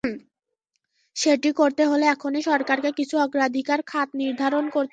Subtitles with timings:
[1.15, 4.89] সেটি করতে হলে এখনই সরকারকে কিছু অগ্রাধিকার খাত নির্ধারণ করতে হবে।